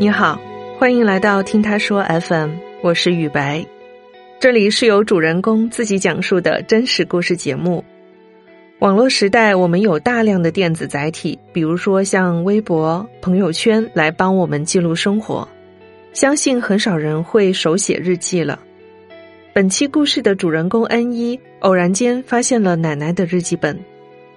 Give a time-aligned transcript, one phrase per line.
[0.00, 0.40] 你好，
[0.78, 3.66] 欢迎来到听他说 FM，我是雨白，
[4.38, 7.84] 这里是由主人公自己讲述的真实故事节目。
[8.78, 15.46] 网络时代，我们有大量的电子载体，比如说像微博、朋友圈，来帮我们记录生活。
[16.12, 18.56] 相信很少人会手写日记了。
[19.52, 23.76] 本期故事的主人公恩一偶然间发现了奶奶的日记本，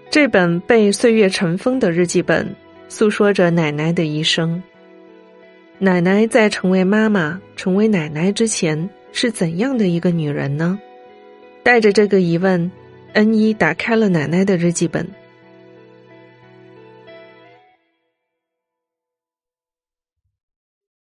[0.10, 2.52] 这本被岁月尘封的日记本，
[2.90, 4.60] 诉说着奶奶的一生。
[5.84, 10.80] 奶奶在成为妈妈、成为奶奶之前是怎样的一个女人呢？
[11.64, 12.72] 带着这个疑问，
[13.14, 15.10] 恩一打开了奶奶的日记本。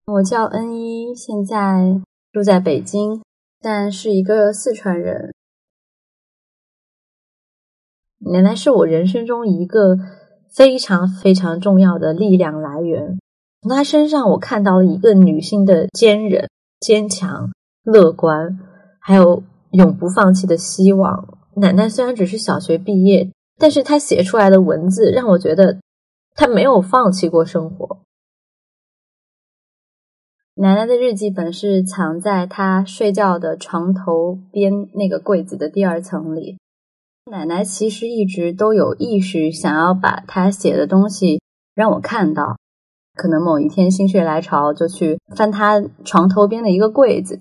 [0.07, 2.01] 我叫恩一，现在
[2.33, 3.21] 住在北京，
[3.61, 5.33] 但是一个四川人。
[8.19, 9.95] 奶奶是我人生中一个
[10.53, 13.17] 非常非常重要的力量来源。
[13.65, 16.47] 从她身上，我看到了一个女性的坚韧、
[16.79, 18.59] 坚强、乐观，
[18.99, 19.41] 还有
[19.71, 21.39] 永不放弃的希望。
[21.55, 25.79] 奶奶虽然只是小学毕业，但是她写出来的文字让我觉得
[26.35, 28.01] 她没有放弃过生活。
[30.53, 36.59] 奶奶的日记本是藏在她睡觉的床头边那个柜子的第二层里。
[37.31, 41.41] 奶奶其实一直都有意识想要把她写的东西
[41.73, 42.57] 让我看到。
[43.15, 47.39] 可能某一天心血来潮，就去翻他床头边的一个柜子，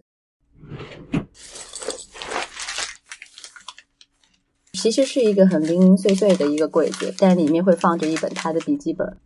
[4.73, 9.19] 其实是一个很零零碎碎的一个柜子，但里面会放着一本他的笔记本，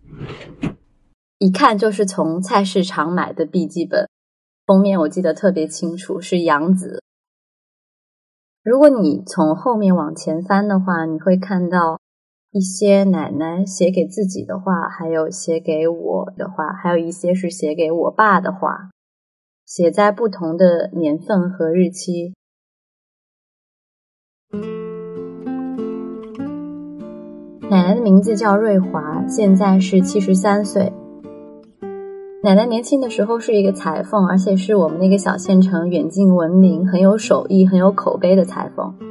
[1.39, 4.09] 一看就是从菜市场买的笔记本，
[4.67, 7.03] 封面我记得特别清楚，是杨子。
[8.63, 12.01] 如果你从后面往前翻的话，你会看到。
[12.51, 18.91] 一些奶奶写给自己的话，还有写给我的话，还有一些是写给我爸的话，
[19.67, 22.33] 写在不同的年份和日期。
[27.71, 30.91] 奶奶的名字叫瑞华，现在是七十三岁。
[32.43, 39.08] 奶奶年轻的时候是一个裁缝，而且是我们那个小县城远近闻名、很有手艺、很有口碑的裁缝。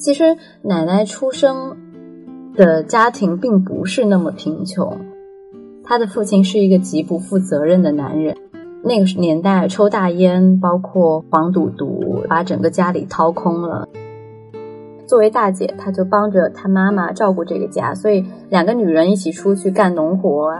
[0.00, 1.76] 其实奶奶出生
[2.56, 4.96] 的家庭并不是那么贫穷，
[5.84, 8.34] 她的父亲是一个极不负责任的男人。
[8.82, 13.86] 那个年代抽大烟，包括黄赌毒，把整个家里掏空了。
[15.06, 20.50] 作为大姐，她就帮着她妈妈照顾这个家，所以两个女人一起出去干农活，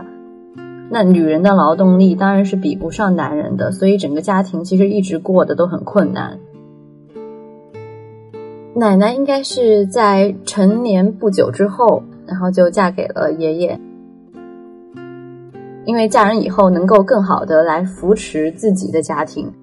[0.91, 6.37] 那女人的劳动力当然是比不上男人的，所以整个家庭其实一直过得都很困难。
[8.73, 13.79] 奶奶应该是在成年不久之后，然后就嫁给了爷爷，
[15.85, 19.53] 因为嫁人以后能够更好的来扶持自己的家庭。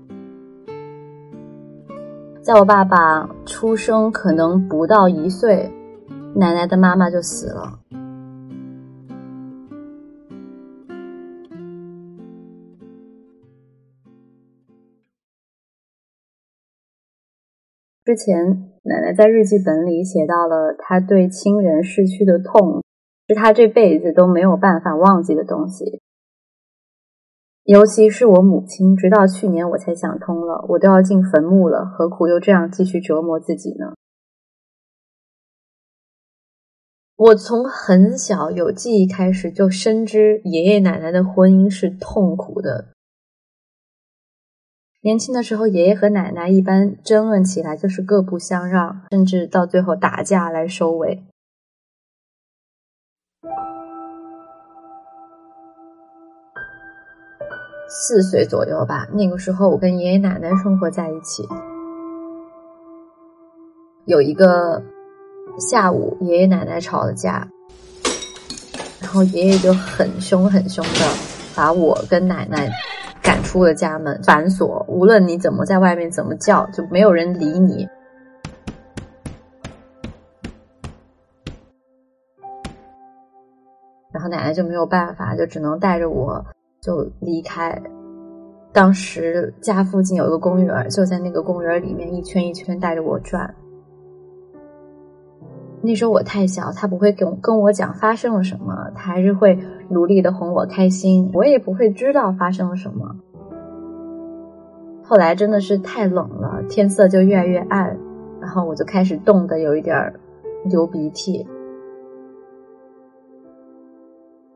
[2.42, 5.72] 在我爸爸出生可能不到一岁，
[6.34, 7.80] 奶奶的妈妈就死了。
[18.04, 18.77] 之前。
[18.88, 22.82] 奶奶在日记本里写到了她对亲人逝去的痛，
[23.28, 26.00] 是她这辈子都没有办法忘记的东西。
[27.64, 33.92] 尤其是我母亲，直到去年我才想通了，我都要进坟墓了，何苦又这样继续折磨自己呢？
[37.16, 42.94] 我从很小有记忆开始就深知爷爷奶奶的婚姻是痛苦的。
[45.08, 51.24] 年轻的时候，爷爷和奶奶一般争论起来就是各不相让，甚至到最后打架来收尾。
[57.88, 61.48] 四岁左右吧，那个时候我跟爷爷奶奶生活在一起。
[64.04, 64.82] 有一个
[65.58, 67.48] 下午，爷爷奶奶吵了架，
[69.00, 71.00] 然后爷爷就很凶很凶的
[71.56, 72.70] 把我跟奶奶。
[73.48, 74.84] 出了家门，反锁。
[74.86, 77.88] 无论你怎么在外面怎么叫，就没有人理你。
[84.12, 86.44] 然后奶奶就没有办法，就只能带着我
[86.82, 87.80] 就离开。
[88.70, 93.54] 当时家附近有一个公园，就在那个公园里面一圈一圈带着我转。
[95.80, 99.58] 那时候我太小，他不会跟跟我讲发生了什么，他还是会
[99.88, 103.16] 努力的哄我开心，我也不会知道发生了什么。
[105.08, 107.96] 后来真的是太冷了，天色就越来越暗，
[108.42, 110.12] 然后我就开始冻得有一点
[110.66, 111.46] 流鼻涕，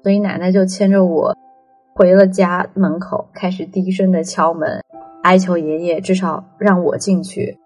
[0.02, 1.34] 所以奶奶就牵着我
[1.94, 4.82] 回了家门口，开始低声的敲门，
[5.22, 7.56] 哀求爷爷至少让我进去。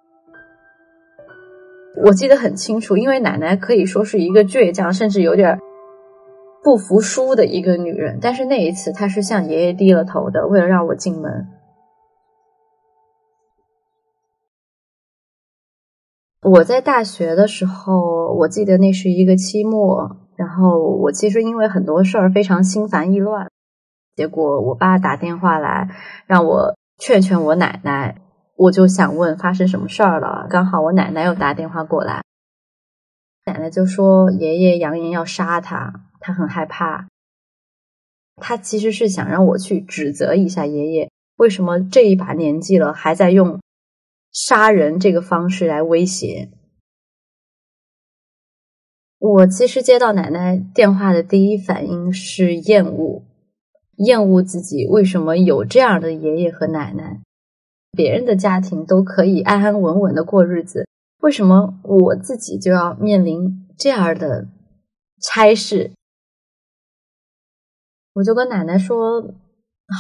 [2.05, 5.59] 我记得很清楚，因为奶奶可以说是一个倔强，甚至有点
[6.63, 8.19] 不服输的一个女人。
[8.21, 11.49] 但是那一次，她是向爷爷低了头的，为了让我进门。
[16.49, 23.51] 我在大学的时候，我记得那是一个期末，然后我其实因为很多事儿非常心烦意乱，
[24.15, 25.91] 结果我爸打电话来
[26.29, 28.23] 让我劝劝我奶奶。
[28.55, 30.47] 我就想问发生什么事儿了？
[30.49, 32.23] 刚好我奶奶又打电话过来，
[33.45, 37.09] 奶奶就说爷爷扬言要杀他，他很害怕。
[38.37, 43.59] 他其实是想让我去指责一下爷爷，为什么这一把年纪了还在用
[44.37, 46.51] 杀人这个方式来威胁。
[49.19, 53.23] 我其实接到奶奶电话的第一反应是厌恶，
[53.97, 57.23] 厌恶自己为什么有这样的爷爷和奶奶。
[57.93, 60.87] 别人的家庭都可以安安稳稳的过日子，
[61.23, 64.49] 为什么我自己就要面临这样的
[65.23, 65.93] 差事？
[68.13, 69.33] 我就跟奶奶说：“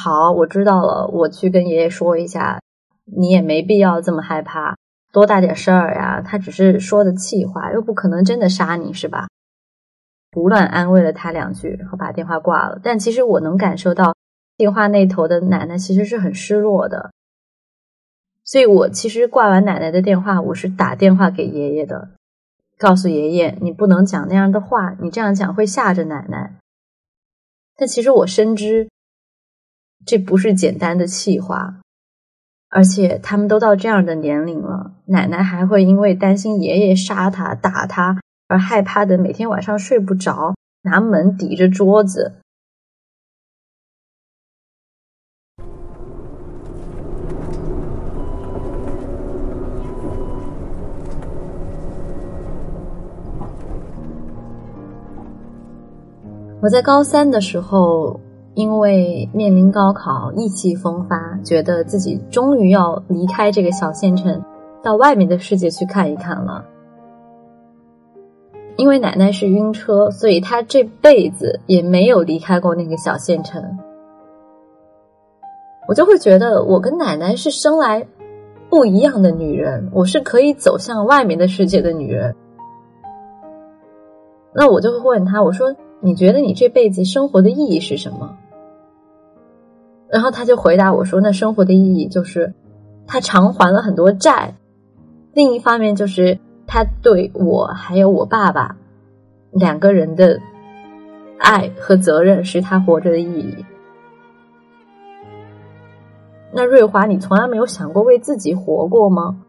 [0.04, 2.60] 好，我知道了，我去跟爷爷说一下。
[3.06, 4.76] 你也没必要这么害怕，
[5.12, 6.20] 多大点事儿呀？
[6.20, 9.28] 他只是说的气话，又不可能真的杀你，是吧？”
[10.32, 12.78] 胡乱安慰了他两句，然后把电话挂了。
[12.82, 14.14] 但其实我能感受到
[14.58, 17.12] 电话那头的奶奶其实是很失落的。
[18.44, 22.10] 所以我其实挂完奶奶的电话，我是打电话给爷爷的，
[22.76, 26.56] 告诉爷爷你不能讲那样的话，你这样讲会吓着奶奶。
[27.76, 28.88] 但其实我深知
[30.04, 31.80] 这不是简单的气话，
[32.76, 42.34] 而且他们都到这样的年龄了，奶奶还会因为担心爷爷杀他打他而害怕的每天晚上睡不着，拿门抵着桌子。
[56.60, 58.20] 我在高三的时候，
[58.56, 64.42] 因为面临高考，意气风发，觉得自己终于要离开这个小县城，
[64.82, 66.64] 到外面的世界去看一看了。
[68.76, 73.62] 因为奶奶是晕车，所以她这辈子也没有离开过那个小县城。
[75.86, 78.06] 我就会觉得，我跟奶奶是生来
[78.70, 82.34] 不一样的女人，我是可以走向外面的世界的女人。
[84.54, 85.76] 那我就会问她，我说。
[85.98, 88.36] 你觉得你这辈子生活的意义是什么？
[90.08, 92.52] 然后他就回答我说：“那生活的意义就是
[93.06, 94.54] 他偿还了很多债，
[95.32, 98.76] 另一方面就是他对我还有我爸爸
[99.50, 100.40] 两个人的
[101.38, 103.64] 爱和责任是他活着的意义。”
[106.52, 109.42] 那瑞华，你从来没有想过为自己活过吗？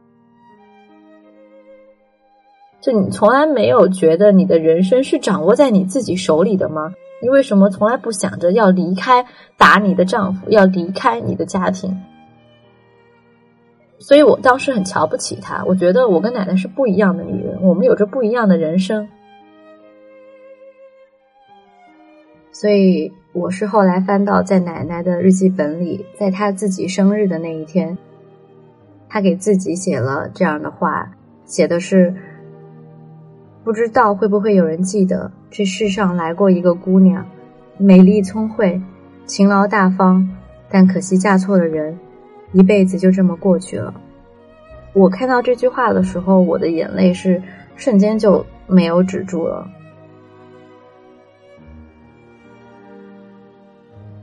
[2.81, 6.94] 就你从来没有觉得你的人生是掌握在你自己手里的吗？
[7.19, 9.25] 你为什么从来不想着要离开
[9.57, 11.97] 打你的丈夫，要离开你的家庭？
[13.97, 19.09] 所以我当时很瞧不起她，我觉得我跟奶奶是不一样的女人，我们有着不一样的人生。
[22.51, 27.97] 所以我是后来翻到在奶奶的日记本里，在她自己生日的那一天，
[29.09, 31.11] 她给自己写了这样的话，
[31.45, 32.13] 写的是。
[33.68, 37.26] 不知道会不会有人记得，这世上来过一个姑娘，
[37.78, 38.81] 美丽聪慧，
[39.26, 40.26] 勤劳大方，
[40.69, 42.00] 但可惜嫁错了人，
[42.54, 43.94] 一辈子就这么过去了。
[44.94, 47.44] 我看到这句话的时候，我的眼泪是
[47.76, 49.68] 瞬间就没有止住了。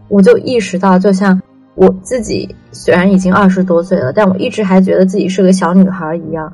[0.09, 1.39] 我就意识到，就像
[1.75, 6.51] 我自己虽然已经二十多岁了，但我一直还觉得自己是个小女孩一样。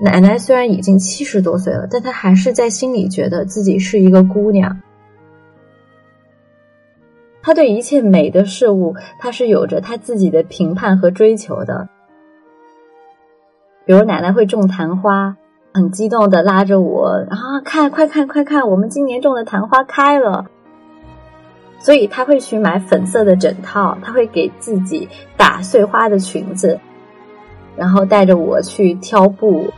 [0.00, 4.80] 奶奶虽然已经七十多岁了，但她还是在心里觉得自己是一个姑娘。
[7.42, 11.88] 她对一切美的事物，她是有着她自己的评判和追求的。
[13.86, 15.36] 比如奶奶会种昙花，
[15.74, 20.46] 很激动的拉着我啊，看，快看，快看，我们今年种的昙花开了。
[21.80, 26.78] 所以她会去买粉色的枕套，她会给自己打碎花的裙子，
[27.74, 29.72] 然后带着我去挑布。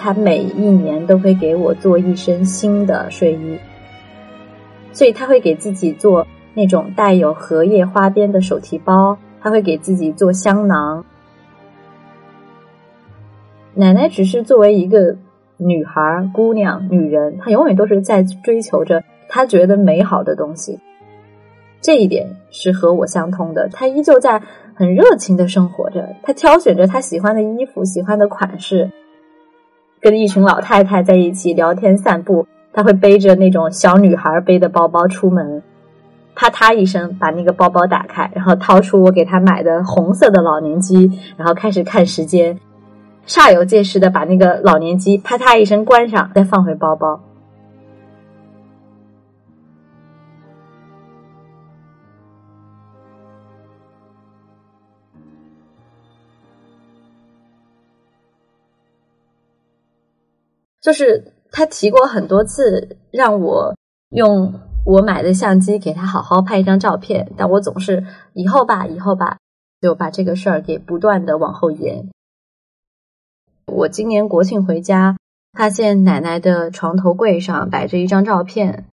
[0.00, 3.58] 他每一年都会给我做一身新的睡衣，
[4.92, 11.04] 所以他会给自己做那种带有荷叶花边的手提包，他会给自己做香囊。
[13.74, 15.14] 奶奶只是作为一个
[15.58, 20.80] 女孩、姑娘、女人，她永远都是在追求着她觉得美好的东西。
[21.82, 23.68] 这一点是和我相通的。
[23.68, 24.42] 她依旧在
[24.74, 28.90] 很热情的生活着，她挑选着她喜欢的衣服、喜欢的款式，
[30.00, 32.46] 跟一群老太太在一起聊天散步。
[32.72, 35.60] 他会背着那种小女孩背的包包出门，
[36.36, 42.56] 啪嗒一声把那个包包打开，然后掏出我给他买的红色的老年机，然后开始看时间，
[43.26, 47.20] 煞有介事的把那个老年机啪嗒一声关上，再放回包包。
[60.80, 63.74] 就是他提过很多次，让我
[64.10, 64.54] 用
[64.86, 69.38] 我买的相机给他好好拍一张照片，但我总是以后吧，以后吧，
[69.80, 72.08] 就把这个事儿给不断的往后延。
[73.66, 75.16] 我今年国庆回家，
[75.52, 78.86] 发现奶奶的床头柜上摆着一张照片，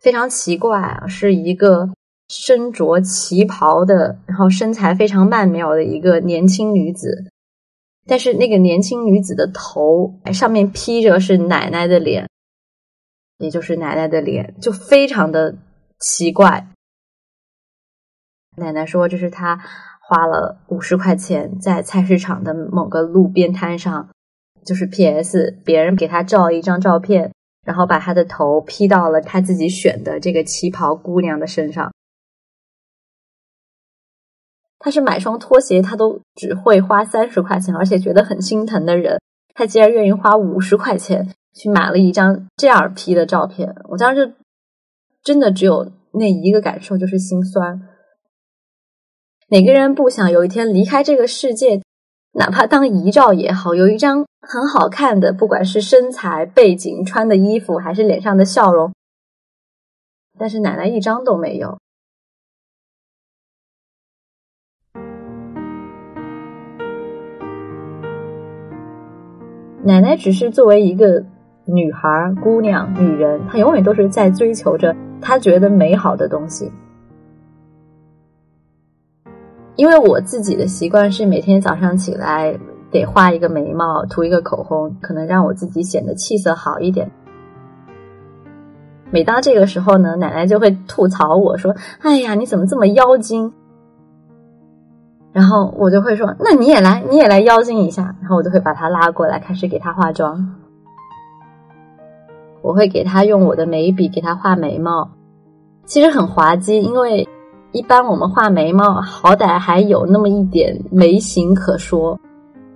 [0.00, 1.90] 非常奇怪啊，是一个
[2.28, 7.30] 身着旗袍的，然后身材非常曼妙的一个年轻女子。
[8.06, 12.28] 但是那个年轻女子的头上面披着是奶奶的脸，
[13.38, 15.56] 也就是奶奶的脸，就非常的
[15.98, 16.68] 奇怪。
[18.56, 19.60] 奶奶说这是她
[20.00, 24.08] 花了五十块钱在菜市场的某个路边摊上，
[24.64, 25.58] 就是 P.S.
[25.64, 27.32] 别人给她照了一张照片，
[27.66, 31.92] 然后把她的头披到了她自己选的这个旗袍姑娘的身上。
[34.86, 39.20] 他是买双拖鞋，他都只会花三十块钱，而且觉得很心疼的人，
[39.52, 43.74] 他竟然愿意花五十块钱去买了一张这样 P 的照片。
[43.88, 44.36] 我当时
[45.24, 47.82] 真的只有那一个感受，就是心酸。
[49.48, 51.82] 哪个人不想有一天离开这个世界，
[52.34, 58.92] 哪怕当遗照也好，有一张很好看的，不管是身材、背景、穿的衣服，还是脸上的笑容，
[60.38, 61.76] 但是奶奶一张都没有。
[69.86, 71.22] 奶奶只是作为一个
[71.64, 76.72] 女孩、姑娘、女人，她永远都是在追求着她觉得美好的东西。
[79.76, 82.58] 因为我自己的习惯是每天早上起来
[82.90, 87.08] 得画一个眉毛、涂一个口红，可能让我自己显得气色好一点。
[89.12, 93.52] 每当这个时候呢，奶奶就会吐槽我说：“哎呀，你怎么这么妖精？”
[95.36, 100.54] 然后我就会说：“那你也来，你也来妖精一下。”然后我就会把他拉过来，开始给他化妆。
[102.62, 105.10] 我会给他用我的眉笔给他画眉毛，
[105.84, 107.28] 其实很滑稽，因为
[107.72, 112.18] 一般我们画眉毛，好歹还有那么一点眉形可说。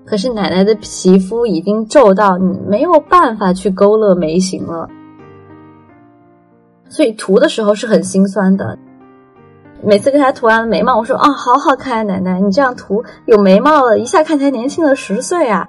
[0.05, 4.87] 可是奶奶的皮肤已经皱到你没有办法去勾勒眉形了，
[6.91, 8.79] 所以涂的时候是很心酸的。
[9.83, 15.69] 每次给他涂完眉毛，我说啊，好好看啊，奶奶，你这样涂有眉毛了，一下看起来年轻了十岁啊！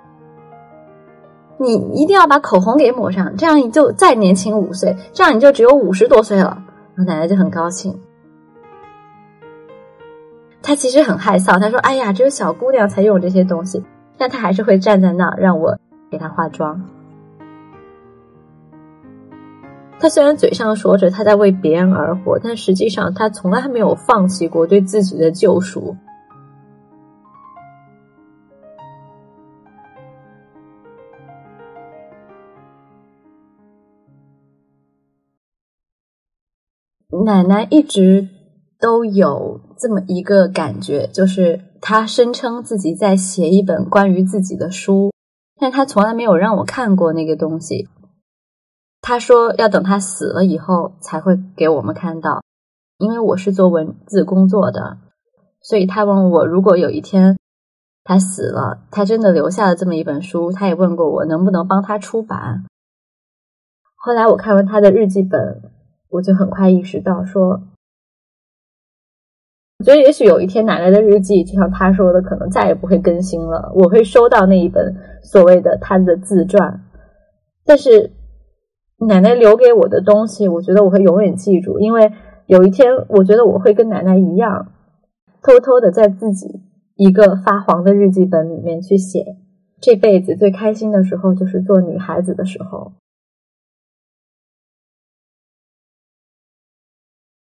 [1.57, 6.57] 你一定要把口红给抹上，这样你就再年轻五岁，这样你就只有五十多岁了。
[6.95, 7.97] 然后奶奶就很高兴。
[10.61, 13.83] 她其实很害臊，她说：“哎呀，只有小姑娘才用这些东西。”
[14.17, 15.77] 但她还是会站在那让我
[16.11, 16.83] 给她化妆。
[20.01, 25.95] 他虽然嘴上说着他在为别人而活，但实际上他从来没有放弃过对自己的救赎。
[37.23, 38.27] 奶奶一直
[38.79, 45.11] 都有这么一个感觉，就是她声称自己在写一本关于自己的书，
[45.59, 47.87] 但她从来没有让我看过那个东西。
[49.11, 52.41] 他说要等他死了以后才会给我们看到，
[52.97, 54.99] 因为我是做文字工作的，
[55.59, 57.37] 所以他问我如果有一天
[58.05, 62.63] 他死了，他真的留下了这么一本书，他也问过我能不能帮他出版。
[63.97, 65.61] 后来我看完他的日记本，
[66.07, 67.61] 我就很快意识到说，
[69.79, 76.81] 我觉得也许有一天奶奶的日记就像他说的，可能再也不会更新了，我会收到那一本所谓的他的自传，
[77.65, 78.09] 但是。
[79.07, 82.11] 奶奶留给我的东西，我觉得我会永远记住，因为
[82.45, 84.71] 有一天，我觉得我会跟奶奶一样，
[85.41, 86.61] 偷偷的在自己
[86.95, 89.37] 一个发黄的日记本里面去写，
[89.79, 92.93] 这辈子最开心的时候就是做女孩子的时候。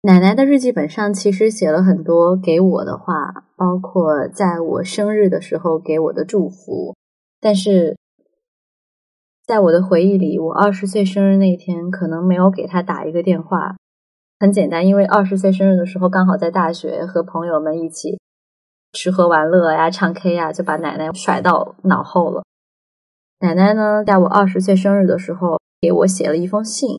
[0.02, 6.96] 奶奶的日记本上其实写了很多给我的话，包括在我生日的时候给我的祝福，
[7.40, 7.96] 但是。
[9.46, 13.76] 在我的回忆里，我二十岁生日那一天可能没有给他打一个电话，
[14.40, 18.18] 很简单，因为二十岁生日的时候刚好在大学，和朋友们一起
[18.92, 22.42] 吃喝玩乐呀、唱 K 呀，就把奶奶甩到脑后了。
[23.38, 26.98] 奶奶呢，在我二十岁生日的时候，给我写了一封信，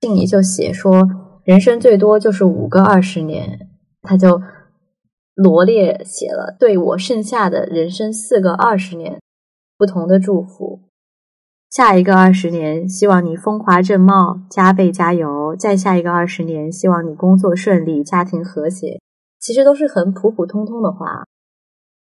[0.00, 1.08] 信里就写说，
[1.44, 3.68] 人生最多就是五个二十年，
[4.02, 4.42] 他就
[5.36, 9.20] 罗列写了对我剩下的人生四个二十年
[9.76, 10.80] 不同的祝福。
[11.70, 19.00] 下一个二十年，希望你风华正茂，加倍加油；再下一个二十年，希望你工作顺利，家庭和谐。
[19.40, 21.24] 其实都是很普普通通的话。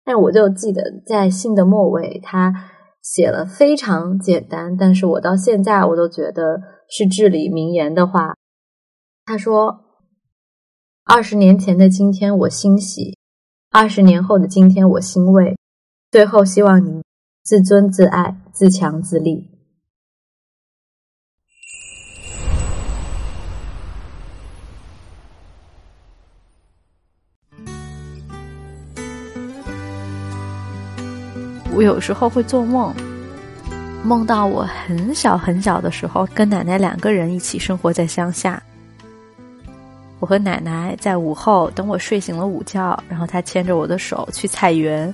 [0.04, 2.52] 但我就记得在信的末尾，他
[3.00, 8.34] 写了非常简单，但是我到现在我都觉得是至理名言的话。
[9.24, 9.84] 他说
[11.06, 13.16] ：“二十年前的今天我欣喜，
[13.70, 15.56] 二十年后的今天我欣慰。
[16.10, 17.02] 最后希望你
[17.42, 19.48] 自尊自爱，自强自立。”
[31.74, 32.94] 我有时候会做梦，
[34.04, 38.62] 梦到我很小很小的时候，跟奶奶两个人一起生活在乡下。
[40.20, 45.12] 我和奶奶在午后等我睡醒了午觉，然后她牵着我的手去菜园，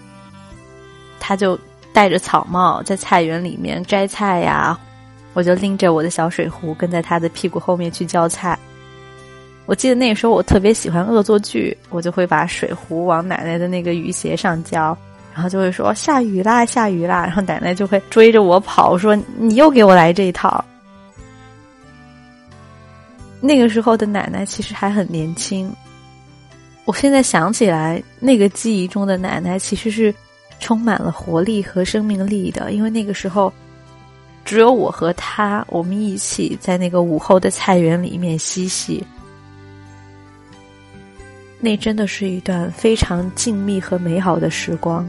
[1.18, 1.58] 她就
[1.98, 4.78] 戴着草帽在菜园里面摘菜呀，
[5.34, 8.56] 我就拎着我的小水壶跟在他的屁股后面去浇菜。
[9.66, 14.96] 我记得那个时候我特别喜欢恶作剧，我就会把水壶往奶奶的那个雨鞋上浇。
[15.34, 20.64] 然后就会说下雨啦，下雨啦，然后奶奶就会追着我跑，说你又给我来这一套。
[23.40, 25.68] 那个时候的奶奶其实还很年轻，
[26.84, 30.14] 我现在想起来，那个记忆中的奶奶其实是
[30.58, 33.52] 充满了活力和生命力的，因为那个时候
[34.44, 39.04] 只有我和他，我们一起在那个午后的菜园里面嬉戏。
[41.60, 45.08] 那真的是一段非常静谧和美好的时光。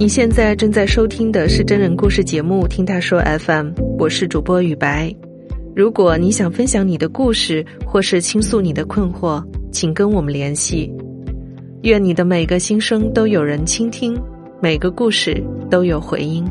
[0.00, 3.66] 你现在正在收听的是真人故事节目《听他说 FM》，
[3.98, 5.14] 我是主播雨白。
[5.76, 10.90] 如果你想分享你的故事，或是倾诉你的困惑，请跟我们联系。
[11.82, 14.18] 愿你的每个心声都有人倾听。
[14.62, 15.38] 每个故事
[15.70, 16.46] 都有回音。